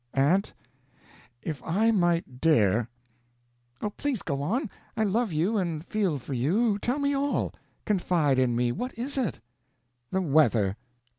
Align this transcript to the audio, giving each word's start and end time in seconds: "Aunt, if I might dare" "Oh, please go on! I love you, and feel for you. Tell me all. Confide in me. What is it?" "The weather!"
"Aunt, 0.15 0.51
if 1.43 1.61
I 1.63 1.91
might 1.91 2.41
dare" 2.41 2.89
"Oh, 3.83 3.91
please 3.91 4.23
go 4.23 4.41
on! 4.41 4.67
I 4.97 5.03
love 5.03 5.31
you, 5.31 5.57
and 5.59 5.85
feel 5.85 6.17
for 6.17 6.33
you. 6.33 6.79
Tell 6.79 6.97
me 6.97 7.13
all. 7.13 7.53
Confide 7.85 8.39
in 8.39 8.55
me. 8.55 8.71
What 8.71 8.97
is 8.97 9.15
it?" 9.15 9.39
"The 10.09 10.19
weather!" 10.23 10.75